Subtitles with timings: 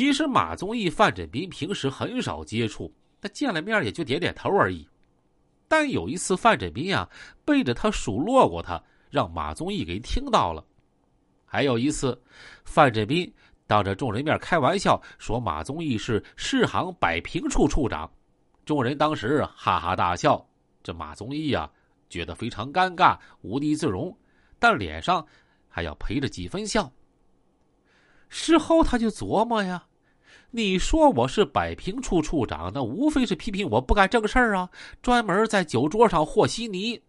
[0.00, 4.88] 其实马宗义、范振斌平时很少接触，那见了面也就点点头而已。
[5.68, 7.06] 但有一次，范振斌啊
[7.44, 10.64] 背着他数落过他，让马宗义给听到了。
[11.44, 12.18] 还有一次，
[12.64, 13.30] 范振斌
[13.66, 18.10] 当着众人面开玩笑说马宗义是市行摆平处处长，
[18.64, 20.42] 众人当时哈哈大笑。
[20.82, 21.70] 这马宗义呀
[22.08, 24.16] 觉得非常尴尬，无地自容，
[24.58, 25.22] 但脸上
[25.68, 26.90] 还要陪着几分笑。
[28.30, 29.84] 事后他就琢磨呀，
[30.50, 34.68] 你说我是摆平处处长，那无非是批评我不干正事儿啊，
[35.00, 37.00] 专门在酒桌上和稀泥。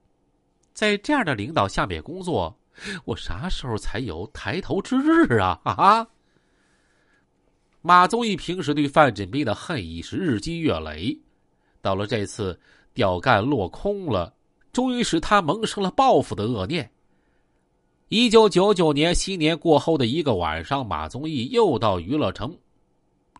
[0.73, 2.55] 在这样的领导下面工作，
[3.03, 5.59] 我啥时候才有抬头之日啊？
[5.65, 6.07] 啊！
[7.81, 11.19] 马宗义平时对范振斌的恨意是日积月累，
[11.81, 12.59] 到了这次
[12.93, 14.33] 调干落空了，
[14.71, 16.91] 终于使他萌生了报复的恶念。
[18.09, 22.55] 一九九九年新年过后的一个晚上，马宗义又到娱乐城，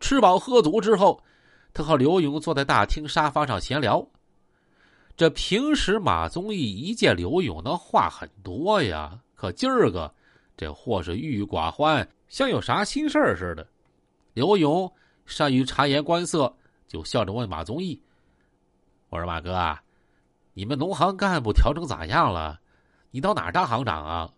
[0.02, 1.24] 吃饱喝足之后，
[1.74, 4.06] 他和刘勇坐在大厅沙发上闲聊。
[5.16, 10.14] 这平时马宗义一见刘勇，那话很多呀，可今儿个
[10.58, 13.66] 这货是郁郁寡欢，像有啥心事儿似的。
[14.34, 14.92] 刘勇
[15.26, 16.52] 善于察言观色，
[16.88, 18.02] 就笑着问马宗义
[19.10, 19.82] ：“我说马哥啊，
[20.54, 22.60] 你们农行干部调整咋样了？
[23.12, 24.30] 你到哪儿当行长啊？”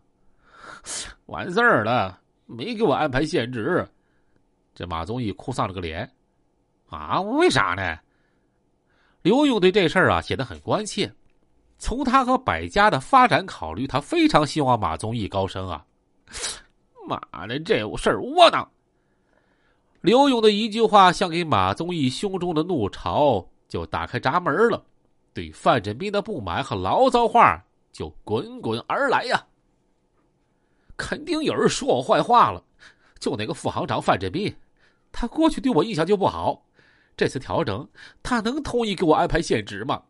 [1.27, 3.87] 完事儿了，没给我安排现职。
[4.73, 6.11] 这马宗义哭丧了个脸，
[6.89, 7.99] 啊，为啥呢？
[9.21, 11.13] 刘勇对这事儿啊显得很关切。
[11.77, 15.85] 从他和百家的发展考虑，他非常希望马宗义高升啊。
[17.05, 18.69] 妈的，这事儿窝囊！
[20.01, 24.83] 刘勇的一句话，像给马宗义胸中的怒潮就打开闸门了，
[25.33, 29.45] 对范振斌的不满和牢骚话就滚滚而来呀。
[30.95, 32.63] 肯定有人说我坏话了，
[33.19, 34.53] 就那个副行长范振斌，
[35.13, 36.65] 他过去对我印象就不好。
[37.15, 37.87] 这次调整，
[38.21, 40.01] 他能同意给我安排现职吗？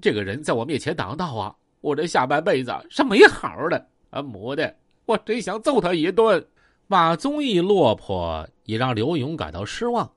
[0.00, 3.88] 这个人在我面前挡道啊，我这下半辈子是没好的。
[4.10, 4.76] 啊，母的，
[5.06, 6.46] 我真想揍他一顿。
[6.86, 10.12] 马宗义落魄，也让刘勇感到失望。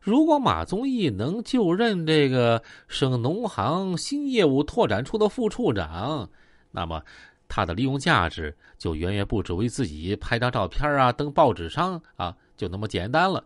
[0.00, 6.28] 如果马宗义能就任这个省农行新业务拓展处的副处长，
[6.70, 7.02] 那么。
[7.48, 13.44] 他的利用价值就远远不止为自己拍张照片啊、登报纸上啊就那么简单了。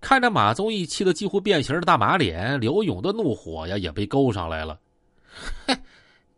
[0.00, 4.78] 看着马宗义气得几乎变形的大马脸，刘勇的怒火呀也被勾上来了。
[5.66, 5.76] 嘿，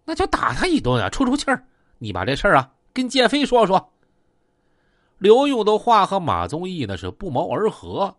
[0.05, 1.65] 那就打他一顿啊，出出气儿。
[1.99, 3.93] 你把这事儿啊跟建飞说说。
[5.19, 8.15] 刘勇的话和马宗义那是不谋而合。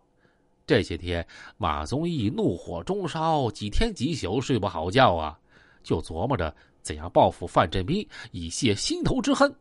[0.66, 1.26] 这些天，
[1.58, 5.38] 马宗义怒火中烧，几天几宿睡不好觉啊，
[5.82, 6.54] 就琢磨着。
[6.80, 9.54] 怎样报复范振斌，以泄心头之恨？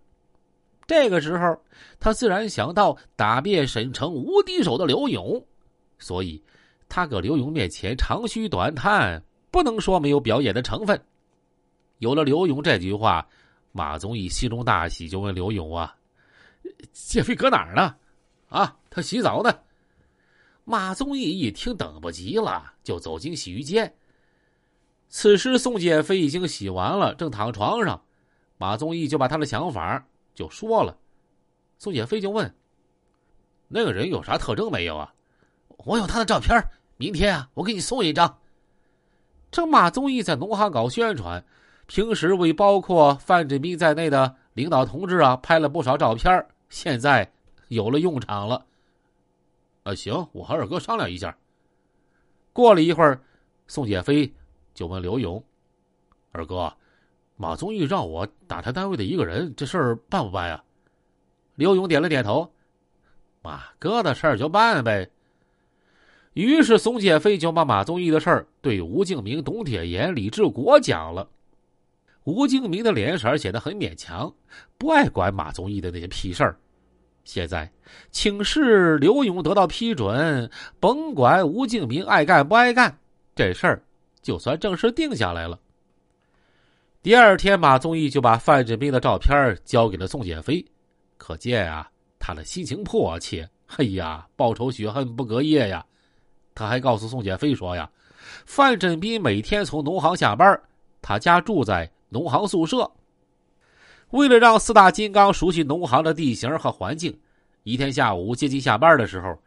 [0.85, 1.57] 这个时候，
[2.00, 5.45] 他自然想到打遍沈城无敌手的刘勇，
[6.03, 6.43] 所以
[6.89, 11.01] 他搁刘勇面前长吁短叹，不能说没有表演的成分。
[11.99, 13.25] 有了刘勇这句话，
[13.71, 15.95] 马宗义心中大喜，就问刘勇啊
[16.91, 17.95] ：“谢飞搁哪儿呢？”
[18.49, 19.57] 啊，他洗澡呢。
[20.65, 23.95] 马宗义一听，等不及了，就走进洗浴间。
[25.07, 28.03] 此时，宋建飞已经洗完了，正躺床上。
[28.57, 30.97] 马宗义就把他的想法就说了。
[31.77, 32.53] 宋建飞就问
[33.69, 35.13] ：“那个人有啥特征没有啊
[35.83, 38.39] ？”“我有他的照片，明天啊，我给你送一张。”
[39.51, 41.44] 这马宗义在农行搞宣传，
[41.85, 47.31] 平时为包括范振斌在内的领导同志啊拍了不少照片，现在
[47.67, 48.66] 有了用场了。
[49.83, 51.38] 啊，行，我和二哥商量一下。
[52.51, 53.21] 过了一会儿，
[53.67, 54.33] 宋建飞。
[54.73, 55.44] 就问刘勇
[56.33, 56.73] ：“二哥，
[57.35, 60.63] 马宗义让我打他单位的一个人，这事儿办不办呀？”
[61.53, 62.51] 刘勇点了点头
[63.44, 65.11] ：“马哥的事儿就办呗。”
[66.33, 71.29] 于是宋建飞就把马宗义的事儿对吴敬明、董铁岩、李志国讲了。
[72.23, 74.33] 吴敬明的脸色显得很勉强，
[74.77, 76.57] 不爱管马宗义的那些屁事儿。
[77.23, 77.71] 现在
[78.11, 80.50] 请示刘勇得到批准，
[80.80, 82.97] 甭管吴敬明爱干不爱干，
[83.35, 83.83] 这事儿。
[84.21, 85.59] 就算正式定下来了。
[87.01, 90.65] 第二天，马宗义就把范振兵的照片交给了宋建飞，
[91.18, 93.47] 可见啊，他的心情迫切。
[93.75, 95.85] 哎呀，报仇雪恨不隔夜呀！
[96.55, 97.89] 他还告诉宋建飞说呀，
[98.45, 100.59] 范振斌每天从农行下班，
[101.01, 102.89] 他家住在农行宿舍。
[104.11, 107.17] 为了让四大金刚熟悉农行的地形和环境，
[107.63, 109.38] 一天下午接近下班的时候，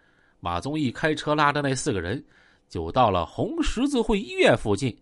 [0.41, 2.25] 马宗义开车拉着那四个人。
[2.69, 4.99] 就到了红十字会医院附近，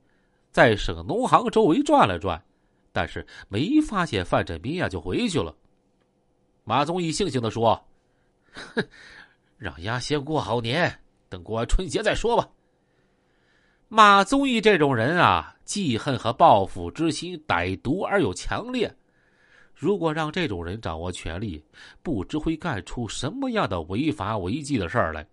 [0.51, 2.39] 在省农行周围转了转，
[2.93, 5.57] 但是没发现范振斌呀，就回去了。
[6.63, 7.83] 马宗义悻悻的说
[8.53, 8.85] ：“哼，
[9.57, 10.95] 让丫先过好年，
[11.35, 12.49] 等过完春节再说吧。
[13.89, 18.95] 马宗义这种人啊，记恨和报复之心歹毒而又强烈。
[19.75, 21.61] 如果让这种人掌握权力，
[22.05, 25.27] 不知会干出什么样的违法违纪的事儿来。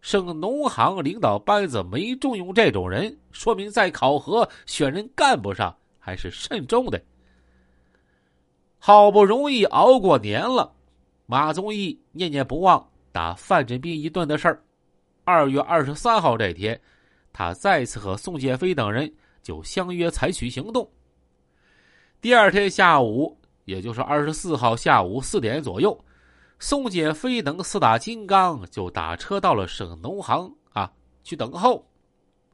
[0.00, 7.00] 省农行领导班子没重用这种人，说明在考核选人干部上还是慎重的。
[8.80, 10.72] 好不容易熬过年了，
[11.26, 14.60] 马宗义念念不忘打范振兵一顿的事儿。
[15.30, 16.80] 二月二十三号这天。
[17.32, 20.90] 他再次和宋建飞等人就相约采取行动。
[22.20, 26.04] 第二天下午，也就是二十四号下午四点左右，
[26.58, 30.92] 宋建飞等四大金刚就打车到了省农行啊
[31.22, 31.86] 去等候，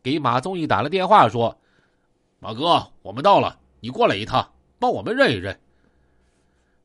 [0.02, 1.58] 给马宗义打了电话说
[2.38, 5.58] ：“马哥，我们到了，你过来一趟，帮我们认一认。”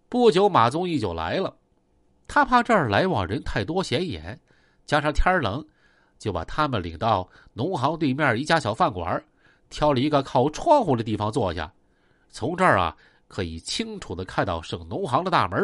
[0.08, 1.58] 不久，马宗义就来了。
[2.26, 4.40] 他怕这儿来往人太多显眼，
[4.86, 5.68] 加上天冷。
[6.22, 9.22] 就把他们领到农行对面一家小饭馆，
[9.72, 11.74] 挑了一个靠窗户的地方坐下。
[12.30, 12.96] 从这儿啊，
[13.28, 15.60] 可以清楚的看到省农行的大门。